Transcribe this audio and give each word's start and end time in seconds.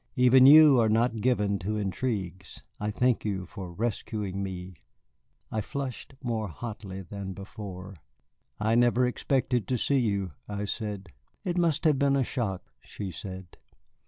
"Even 0.15 0.47
you 0.47 0.79
are 0.81 0.89
not 0.89 1.21
given 1.21 1.59
to 1.59 1.77
intrigues. 1.77 2.63
I 2.79 2.89
thank 2.89 3.23
you 3.23 3.45
for 3.45 3.71
rescuing 3.71 4.41
me." 4.41 4.73
I 5.51 5.61
flushed 5.61 6.15
more 6.23 6.47
hotly 6.47 7.03
than 7.03 7.33
before. 7.33 7.97
"I 8.59 8.73
never 8.73 9.05
expected 9.05 9.67
to 9.67 9.77
see 9.77 9.99
you," 9.99 10.31
I 10.49 10.65
said. 10.65 11.09
"It 11.43 11.55
must 11.59 11.85
have 11.85 11.99
been 11.99 12.15
a 12.15 12.23
shock," 12.23 12.63
she 12.81 13.11
said. 13.11 13.57